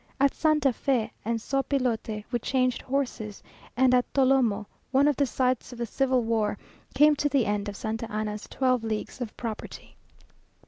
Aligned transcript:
At 0.19 0.33
Santa 0.33 0.73
Fe 0.73 1.11
and 1.23 1.37
Sopilote 1.39 2.23
we 2.31 2.39
changed 2.39 2.81
horses, 2.81 3.43
and 3.77 3.93
at 3.93 4.11
Tolome, 4.15 4.65
one 4.89 5.07
of 5.07 5.15
the 5.15 5.27
sites 5.27 5.71
of 5.71 5.77
the 5.77 5.85
civil 5.85 6.23
war, 6.23 6.57
came 6.95 7.15
to 7.17 7.29
the 7.29 7.45
end 7.45 7.69
of 7.69 7.77
Santa 7.77 8.11
Anna's 8.11 8.47
twelve 8.49 8.83
leagues 8.83 9.21
of 9.21 9.37
property. 9.37 9.95